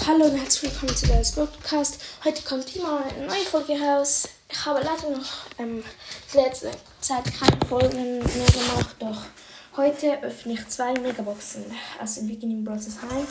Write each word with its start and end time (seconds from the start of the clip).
Hallo 0.00 0.24
und 0.24 0.36
herzlich 0.36 0.72
willkommen 0.72 0.96
zu 0.96 1.06
der 1.06 1.22
Podcast. 1.34 2.00
Heute 2.24 2.42
kommt 2.42 2.74
immer 2.74 3.04
eine 3.04 3.26
neue 3.26 3.44
Folge 3.44 3.80
raus. 3.80 4.28
Ich 4.48 4.66
habe 4.66 4.80
leider 4.80 5.16
noch 5.16 5.46
ähm, 5.58 5.84
letzte 6.34 6.72
Zeit 7.00 7.24
keine 7.38 7.64
Folgen 7.68 8.18
mehr 8.18 8.46
gemacht, 8.46 8.96
doch 8.98 9.22
heute 9.76 10.20
öffne 10.22 10.54
ich 10.54 10.68
zwei 10.68 10.92
Megaboxen. 10.94 11.64
Also 12.00 12.26
wir 12.26 12.34
gehen 12.34 12.50
in 12.50 12.64
Bros. 12.64 12.86
heim. 12.86 13.26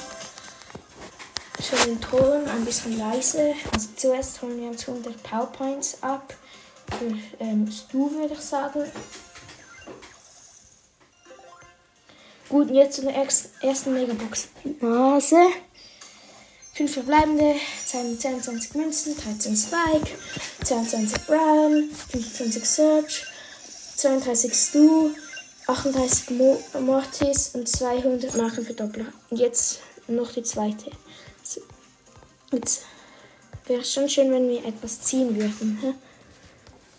Schon 1.62 1.86
den 1.86 2.02
Ton 2.02 2.48
ein 2.48 2.64
bisschen 2.64 2.98
leise. 2.98 3.54
Also 3.74 3.90
zuerst 3.98 4.42
holen 4.42 4.62
wir 4.62 4.70
uns 4.70 4.88
100 4.88 5.22
Powerpoints 5.24 6.02
ab. 6.02 6.34
Für 6.98 7.44
ähm, 7.44 7.70
Stu 7.70 8.12
würde 8.12 8.34
ich 8.34 8.40
sagen. 8.40 8.84
Gut, 12.48 12.70
jetzt 12.70 12.96
zu 12.96 13.02
der 13.02 13.16
ersten 13.16 13.94
Megabox. 13.94 14.50
Nase. 14.80 15.38
5 16.82 16.94
verbleibende, 16.94 17.56
22 17.86 18.74
Münzen, 18.74 19.16
13 19.16 19.56
Spike, 19.56 20.18
22 20.64 21.28
Brian, 21.28 21.92
25 22.12 22.66
Search, 22.66 23.26
32 23.98 24.52
Stu, 24.52 25.12
38 25.68 26.32
Mo 26.32 26.60
Mortis 26.80 27.52
und 27.54 27.70
200 27.70 28.36
Markenverdoppler. 28.36 29.06
Und 29.30 29.38
jetzt 29.38 29.82
noch 30.08 30.32
die 30.32 30.42
zweite. 30.42 30.90
Jetzt 32.52 32.82
wäre 33.68 33.86
schon 33.86 34.10
schön, 34.10 34.32
wenn 34.32 34.50
wir 34.50 34.66
etwas 34.66 35.02
ziehen 35.02 35.36
würden. 35.36 35.78
Hä? 35.82 35.94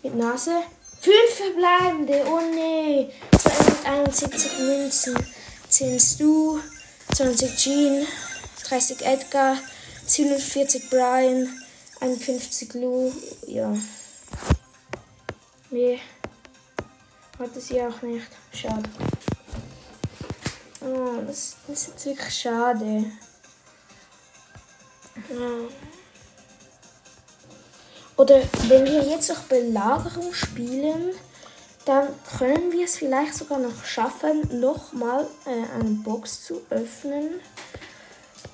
Mit 0.03 0.15
Nase. 0.15 0.63
5 1.01 1.13
verbleibende, 1.29 2.23
oh 2.31 2.39
nee. 2.55 3.11
271 3.37 4.59
Münzen. 4.59 5.15
10 5.67 5.99
Stu, 5.99 6.59
20 7.13 7.57
Jean, 7.57 8.07
30 8.69 9.05
Edgar, 9.05 9.57
47 10.13 10.91
Brian, 10.91 11.49
51 11.99 12.75
Lou, 12.75 13.11
ja. 13.47 13.75
Nee, 15.71 15.99
hatte 17.39 17.59
sie 17.59 17.81
auch 17.81 17.99
nicht. 18.03 18.27
Schade. 18.51 18.87
Oh, 20.81 21.19
das, 21.25 21.55
das 21.67 21.79
ist 21.79 21.87
jetzt 21.87 22.05
wirklich 22.05 22.31
schade. 22.35 23.05
Ja. 25.29 25.49
Oder 28.15 28.43
wenn 28.67 28.85
wir 28.85 29.01
jetzt 29.07 29.29
noch 29.29 29.41
Belagerung 29.45 30.31
spielen, 30.31 31.15
dann 31.85 32.09
können 32.37 32.71
wir 32.71 32.85
es 32.85 32.97
vielleicht 32.97 33.33
sogar 33.33 33.57
noch 33.57 33.83
schaffen, 33.83 34.59
nochmal 34.59 35.27
äh, 35.47 35.79
eine 35.79 35.89
Box 35.89 36.43
zu 36.43 36.61
öffnen. 36.69 37.41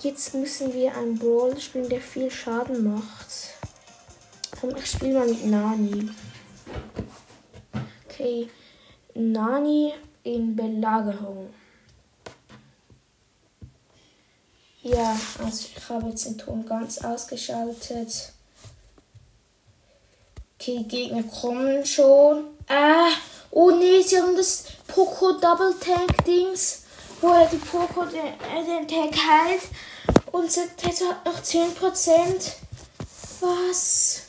Jetzt 0.02 0.34
müssen 0.34 0.74
wir 0.74 0.96
einen 0.96 1.20
Brawl 1.20 1.60
spielen, 1.60 1.90
der 1.90 2.02
viel 2.02 2.32
Schaden 2.32 2.94
macht. 2.94 3.56
Komm, 4.60 4.76
ich 4.76 4.86
spiele 4.86 5.20
mal 5.20 5.28
mit 5.28 5.46
Nani. 5.46 6.10
Okay, 8.06 8.50
Nani 9.14 9.94
in 10.24 10.56
Belagerung. 10.56 11.54
Ja, 14.82 15.18
also 15.44 15.68
ich 15.76 15.90
habe 15.90 16.10
jetzt 16.10 16.26
den 16.26 16.38
Ton 16.38 16.66
ganz 16.66 17.00
ausgeschaltet. 17.00 18.32
Okay, 20.56 20.84
Gegner 20.88 21.24
kommen 21.24 21.86
schon. 21.86 22.46
Ah, 22.68 23.10
oh 23.52 23.72
nee, 23.72 24.02
sie 24.02 24.18
haben 24.18 24.36
das 24.36 24.66
Poco 24.88 25.34
Double 25.34 25.74
Tank 25.80 26.24
Dings, 26.26 26.84
wo 27.22 27.28
er 27.30 27.48
die 27.48 27.58
Poco 27.58 28.06
den, 28.06 28.26
äh, 28.26 28.64
den 28.66 28.88
Tank 28.88 29.16
heilt. 29.16 29.62
Und 30.32 30.50
Teto 30.78 31.06
hat 31.10 31.26
noch 31.26 31.42
10%. 31.42 32.56
Was? 33.42 34.24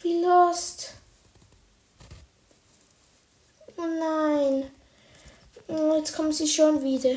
Wie 0.00 0.22
lost? 0.22 0.94
Oh 3.76 3.86
nein. 3.86 4.70
Oh, 5.68 5.96
jetzt 5.96 6.14
kommen 6.14 6.32
sie 6.32 6.46
schon 6.46 6.82
wieder. 6.82 7.14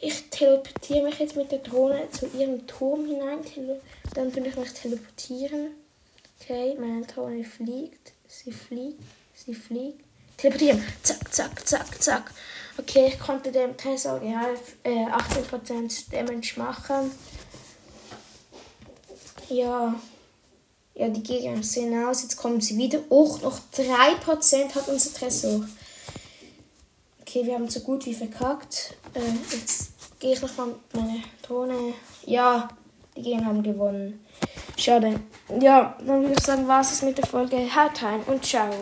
Ich 0.00 0.28
teleportiere 0.30 1.04
mich 1.04 1.18
jetzt 1.18 1.36
mit 1.36 1.52
der 1.52 1.60
Drohne 1.60 2.08
zu 2.10 2.26
ihrem 2.26 2.66
Turm 2.66 3.06
hinein. 3.06 3.40
Dann 4.14 4.34
will 4.34 4.46
ich 4.46 4.56
mich 4.56 4.72
teleportieren. 4.72 5.74
Okay, 6.40 6.76
meine 6.78 7.06
Drohne 7.06 7.44
fliegt. 7.44 8.12
Sie 8.26 8.52
fliegt. 8.52 9.02
Sie 9.34 9.54
fliegt. 9.54 10.04
Teleportieren. 10.42 10.82
Zack, 11.04 11.32
zack, 11.32 11.68
zack, 11.68 12.02
zack. 12.02 12.32
Okay, 12.76 13.06
ich 13.06 13.20
konnte 13.20 13.52
dem 13.52 13.76
Tresor 13.76 14.20
äh, 14.22 14.32
18% 14.88 16.10
Damage 16.10 16.54
machen. 16.56 17.12
Ja. 19.48 19.94
Ja, 20.94 21.08
die 21.08 21.22
Gegner 21.22 21.62
sehen 21.62 22.04
aus. 22.04 22.22
Jetzt 22.22 22.36
kommen 22.36 22.60
sie 22.60 22.76
wieder. 22.76 22.98
Och, 23.08 23.40
noch 23.42 23.60
3% 23.72 24.74
hat 24.74 24.88
unser 24.88 25.14
Tresor. 25.14 25.64
Okay, 27.20 27.46
wir 27.46 27.54
haben 27.54 27.70
so 27.70 27.78
gut 27.78 28.04
wie 28.06 28.14
verkackt. 28.14 28.94
Äh, 29.14 29.20
jetzt 29.54 29.92
gehe 30.18 30.32
ich 30.32 30.42
nochmal 30.42 30.66
mit 30.66 30.94
meiner 30.94 31.22
Drohne. 31.42 31.94
Ja, 32.26 32.68
die 33.16 33.22
Gegner 33.22 33.46
haben 33.46 33.62
gewonnen. 33.62 34.26
Schade. 34.76 35.20
Ja, 35.60 35.96
dann 36.04 36.22
würde 36.22 36.34
ich 36.36 36.44
sagen, 36.44 36.66
war 36.66 36.80
es 36.80 37.00
mit 37.02 37.16
der 37.16 37.26
Folge. 37.26 37.58
Haut 37.76 38.02
rein 38.02 38.24
und 38.26 38.44
ciao. 38.44 38.74